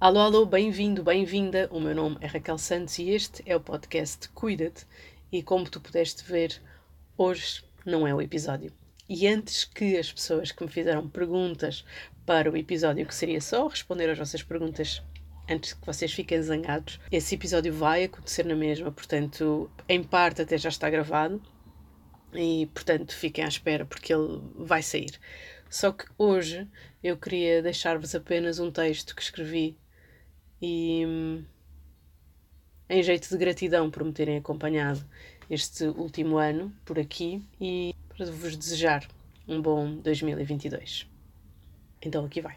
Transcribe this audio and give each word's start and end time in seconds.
Alô, 0.00 0.20
alô, 0.20 0.46
bem-vindo, 0.46 1.02
bem-vinda. 1.02 1.68
O 1.72 1.80
meu 1.80 1.92
nome 1.92 2.18
é 2.20 2.26
Raquel 2.28 2.56
Santos 2.56 3.00
e 3.00 3.10
este 3.10 3.42
é 3.44 3.56
o 3.56 3.60
podcast 3.60 4.28
Cuida-te. 4.28 4.86
E 5.32 5.42
como 5.42 5.68
tu 5.68 5.80
pudeste 5.80 6.22
ver, 6.22 6.62
hoje 7.16 7.64
não 7.84 8.06
é 8.06 8.14
o 8.14 8.22
episódio. 8.22 8.72
E 9.08 9.26
antes 9.26 9.64
que 9.64 9.98
as 9.98 10.12
pessoas 10.12 10.52
que 10.52 10.62
me 10.62 10.70
fizeram 10.70 11.08
perguntas 11.08 11.84
para 12.24 12.48
o 12.48 12.56
episódio, 12.56 13.04
que 13.06 13.14
seria 13.14 13.40
só 13.40 13.66
responder 13.66 14.08
às 14.08 14.16
vossas 14.16 14.40
perguntas 14.40 15.02
antes 15.50 15.72
que 15.72 15.84
vocês 15.84 16.12
fiquem 16.12 16.40
zangados, 16.42 17.00
esse 17.10 17.34
episódio 17.34 17.74
vai 17.74 18.04
acontecer 18.04 18.44
na 18.44 18.54
mesma, 18.54 18.92
portanto, 18.92 19.68
em 19.88 20.04
parte 20.04 20.42
até 20.42 20.56
já 20.56 20.68
está 20.68 20.88
gravado 20.88 21.42
e, 22.32 22.66
portanto, 22.72 23.16
fiquem 23.16 23.44
à 23.44 23.48
espera 23.48 23.84
porque 23.84 24.14
ele 24.14 24.40
vai 24.54 24.80
sair. 24.80 25.18
Só 25.68 25.90
que 25.90 26.04
hoje 26.16 26.68
eu 27.02 27.16
queria 27.16 27.60
deixar-vos 27.60 28.14
apenas 28.14 28.60
um 28.60 28.70
texto 28.70 29.16
que 29.16 29.22
escrevi 29.22 29.76
e 30.60 31.04
hum, 31.06 31.44
em 32.88 33.02
jeito 33.02 33.28
de 33.28 33.36
gratidão 33.36 33.90
por 33.90 34.04
me 34.04 34.12
terem 34.12 34.38
acompanhado 34.38 35.04
este 35.50 35.84
último 35.84 36.38
ano 36.38 36.74
por 36.84 36.98
aqui 36.98 37.42
e 37.60 37.94
para 38.08 38.26
vos 38.30 38.56
desejar 38.56 39.06
um 39.46 39.60
bom 39.62 39.96
2022. 39.96 41.08
Então 42.02 42.24
aqui 42.24 42.40
vai. 42.40 42.56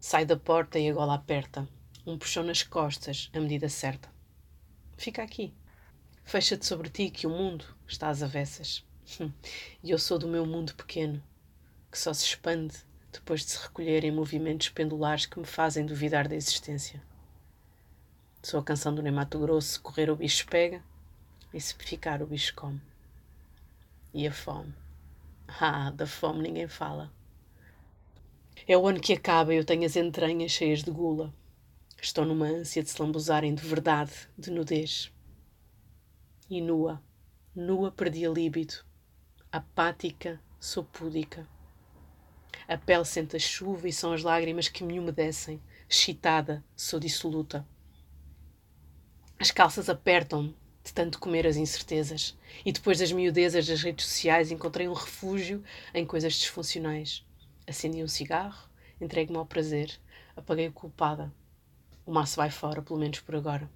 Sai 0.00 0.24
da 0.24 0.36
porta 0.36 0.78
e 0.78 0.88
a 0.88 0.92
gola 0.92 1.14
aperta. 1.14 1.68
Um 2.06 2.18
puxão 2.18 2.44
nas 2.44 2.62
costas, 2.62 3.30
a 3.32 3.40
medida 3.40 3.68
certa. 3.68 4.10
Fica 4.96 5.22
aqui. 5.22 5.54
Fecha-te 6.24 6.66
sobre 6.66 6.88
ti 6.88 7.10
que 7.10 7.26
o 7.26 7.30
mundo 7.30 7.64
está 7.86 8.08
às 8.08 8.22
avessas. 8.22 8.84
E 9.82 9.90
eu 9.90 9.98
sou 9.98 10.18
do 10.18 10.26
meu 10.26 10.46
mundo 10.46 10.74
pequeno, 10.74 11.22
que 11.90 11.98
só 11.98 12.14
se 12.14 12.24
expande 12.24 12.74
depois 13.14 13.44
de 13.44 13.52
se 13.52 13.62
recolher 13.62 14.04
em 14.04 14.10
movimentos 14.10 14.68
pendulares 14.68 15.24
que 15.24 15.38
me 15.38 15.46
fazem 15.46 15.86
duvidar 15.86 16.26
da 16.28 16.34
existência. 16.34 17.00
Sou 18.42 18.60
a 18.60 18.64
canção 18.64 18.94
do 18.94 19.02
Nemato 19.02 19.38
Grosso, 19.38 19.80
correr 19.80 20.10
o 20.10 20.16
bicho 20.16 20.46
pega 20.48 20.82
e 21.52 21.60
se 21.60 21.74
ficar 21.74 22.20
o 22.20 22.26
bicho 22.26 22.54
come. 22.54 22.80
E 24.12 24.26
a 24.26 24.32
fome. 24.32 24.74
Ah, 25.46 25.90
da 25.90 26.06
fome 26.06 26.42
ninguém 26.42 26.66
fala. 26.66 27.12
É 28.66 28.76
o 28.76 28.88
ano 28.88 28.98
que 28.98 29.12
acaba 29.12 29.52
e 29.52 29.58
eu 29.58 29.64
tenho 29.64 29.84
as 29.84 29.94
entranhas 29.94 30.52
cheias 30.52 30.82
de 30.82 30.90
gula. 30.90 31.32
Estou 32.00 32.24
numa 32.24 32.46
ânsia 32.46 32.82
de 32.82 32.88
se 32.88 33.00
lambuzarem 33.00 33.54
de 33.54 33.62
verdade, 33.62 34.12
de 34.38 34.50
nudez. 34.50 35.12
E 36.48 36.62
nua, 36.62 37.00
nua 37.54 37.92
perdi 37.92 38.26
a 38.26 38.30
líbido. 38.30 38.74
Apática, 39.52 40.40
sou 40.58 40.82
púdica. 40.82 41.46
A 42.66 42.76
pele 42.76 43.04
sente 43.04 43.36
a 43.36 43.38
chuva 43.38 43.88
e 43.88 43.92
são 43.92 44.12
as 44.12 44.22
lágrimas 44.22 44.68
que 44.68 44.84
me 44.84 44.98
umedecem. 44.98 45.60
Excitada, 45.88 46.64
sou 46.76 46.98
dissoluta. 46.98 47.66
As 49.38 49.50
calças 49.50 49.88
apertam-me 49.88 50.56
de 50.84 50.92
tanto 50.92 51.18
comer 51.18 51.46
as 51.46 51.56
incertezas. 51.56 52.36
E 52.64 52.70
depois 52.70 52.98
das 52.98 53.10
miudezas 53.10 53.66
das 53.66 53.82
redes 53.82 54.06
sociais 54.06 54.50
encontrei 54.50 54.86
um 54.86 54.92
refúgio 54.92 55.64
em 55.94 56.04
coisas 56.04 56.34
disfuncionais. 56.34 57.24
Acendi 57.66 58.02
um 58.02 58.08
cigarro, 58.08 58.68
entregue-me 59.00 59.38
ao 59.38 59.46
prazer, 59.46 59.90
apaguei 60.36 60.68
o 60.68 60.72
culpada. 60.72 61.32
O 62.04 62.12
maço 62.12 62.36
vai 62.36 62.50
fora, 62.50 62.82
pelo 62.82 62.98
menos 62.98 63.20
por 63.20 63.34
agora. 63.34 63.68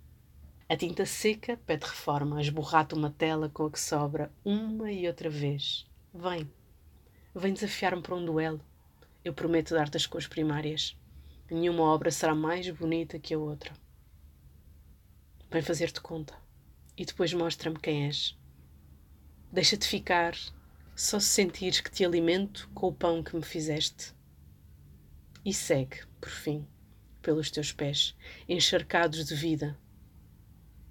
A 0.68 0.76
tinta 0.76 1.06
seca 1.06 1.58
pede 1.66 1.86
reforma, 1.86 2.42
esborrata 2.42 2.94
uma 2.94 3.10
tela 3.10 3.48
com 3.48 3.64
a 3.64 3.70
que 3.70 3.80
sobra 3.80 4.30
uma 4.44 4.92
e 4.92 5.08
outra 5.08 5.30
vez. 5.30 5.86
Vem. 6.12 6.50
Vem 7.34 7.54
desafiar-me 7.54 8.02
para 8.02 8.14
um 8.14 8.24
duelo. 8.24 8.60
Eu 9.28 9.34
prometo 9.34 9.74
dar-te 9.74 9.94
as 9.94 10.06
cores 10.06 10.26
primárias. 10.26 10.96
Nenhuma 11.50 11.82
obra 11.82 12.10
será 12.10 12.34
mais 12.34 12.66
bonita 12.70 13.18
que 13.18 13.34
a 13.34 13.38
outra. 13.38 13.74
Vem 15.50 15.60
fazer-te 15.60 16.00
conta. 16.00 16.32
E 16.96 17.04
depois 17.04 17.34
mostra-me 17.34 17.78
quem 17.78 18.06
és. 18.06 18.34
Deixa-te 19.52 19.86
ficar, 19.86 20.34
só 20.96 21.20
se 21.20 21.26
sentires 21.26 21.82
que 21.82 21.90
te 21.90 22.06
alimento 22.06 22.70
com 22.72 22.86
o 22.86 22.92
pão 22.94 23.22
que 23.22 23.36
me 23.36 23.42
fizeste. 23.42 24.14
E 25.44 25.52
segue, 25.52 26.06
por 26.18 26.30
fim, 26.30 26.66
pelos 27.20 27.50
teus 27.50 27.70
pés, 27.70 28.16
encharcados 28.48 29.26
de 29.26 29.34
vida. 29.34 29.78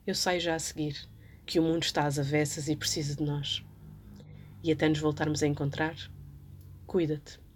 Eu 0.05 0.13
saio 0.13 0.39
já 0.39 0.53
a 0.53 0.59
seguir, 0.59 1.09
que 1.43 1.59
o 1.59 1.63
mundo 1.63 1.81
está 1.81 2.05
às 2.05 2.19
avessas 2.19 2.67
e 2.69 2.75
precisa 2.75 3.15
de 3.15 3.23
nós. 3.23 3.65
E 4.63 4.71
até 4.71 4.87
nos 4.87 4.99
voltarmos 4.99 5.41
a 5.41 5.47
encontrar, 5.47 5.95
cuida-te. 6.85 7.46